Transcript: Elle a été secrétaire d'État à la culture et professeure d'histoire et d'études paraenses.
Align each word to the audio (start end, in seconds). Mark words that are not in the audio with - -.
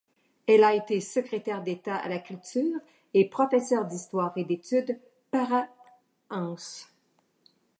Elle 0.47 0.63
a 0.63 0.73
été 0.73 0.99
secrétaire 0.99 1.61
d'État 1.61 1.95
à 1.95 2.09
la 2.09 2.17
culture 2.17 2.79
et 3.13 3.29
professeure 3.29 3.85
d'histoire 3.85 4.33
et 4.35 4.45
d'études 4.45 4.99
paraenses. 5.29 6.87